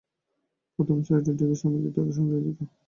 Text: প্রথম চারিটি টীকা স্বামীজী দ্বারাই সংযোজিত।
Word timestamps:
প্রথম 0.79 0.97
চারিটি 1.05 1.31
টীকা 1.39 1.55
স্বামীজী 1.59 1.89
দ্বারাই 1.93 2.13
সংযোজিত। 2.17 2.59